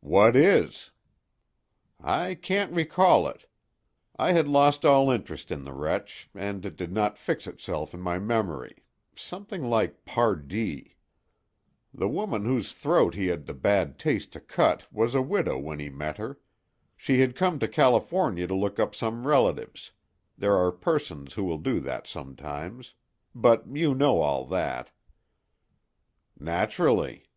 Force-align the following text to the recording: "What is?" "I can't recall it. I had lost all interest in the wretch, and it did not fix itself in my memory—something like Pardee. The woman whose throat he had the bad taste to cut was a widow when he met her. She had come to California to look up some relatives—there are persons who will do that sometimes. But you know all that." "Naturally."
"What 0.00 0.36
is?" 0.36 0.90
"I 2.00 2.34
can't 2.34 2.72
recall 2.72 3.28
it. 3.28 3.44
I 4.18 4.32
had 4.32 4.48
lost 4.48 4.86
all 4.86 5.10
interest 5.10 5.50
in 5.50 5.64
the 5.64 5.74
wretch, 5.74 6.30
and 6.34 6.64
it 6.64 6.76
did 6.76 6.94
not 6.94 7.18
fix 7.18 7.46
itself 7.46 7.92
in 7.92 8.00
my 8.00 8.18
memory—something 8.18 9.62
like 9.68 10.06
Pardee. 10.06 10.96
The 11.92 12.08
woman 12.08 12.46
whose 12.46 12.72
throat 12.72 13.14
he 13.16 13.26
had 13.26 13.44
the 13.44 13.52
bad 13.52 13.98
taste 13.98 14.32
to 14.32 14.40
cut 14.40 14.90
was 14.90 15.14
a 15.14 15.20
widow 15.20 15.58
when 15.58 15.78
he 15.78 15.90
met 15.90 16.16
her. 16.16 16.40
She 16.96 17.20
had 17.20 17.36
come 17.36 17.58
to 17.58 17.68
California 17.68 18.46
to 18.46 18.54
look 18.54 18.78
up 18.78 18.94
some 18.94 19.26
relatives—there 19.26 20.56
are 20.56 20.72
persons 20.72 21.34
who 21.34 21.44
will 21.44 21.58
do 21.58 21.80
that 21.80 22.06
sometimes. 22.06 22.94
But 23.34 23.66
you 23.70 23.94
know 23.94 24.20
all 24.22 24.46
that." 24.46 24.90
"Naturally." 26.40 27.28